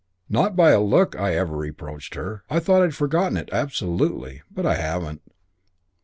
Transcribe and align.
Not 0.29 0.55
by 0.55 0.71
a 0.71 0.81
look 0.81 1.15
I 1.15 1.35
ever 1.35 1.55
reproached 1.55 2.15
her. 2.15 2.43
I 2.49 2.59
thought 2.59 2.81
I'd 2.81 2.95
forgotten 2.95 3.37
it, 3.37 3.49
absolutely. 3.53 4.41
But 4.49 4.65
I 4.65 4.73
haven't. 4.73 5.21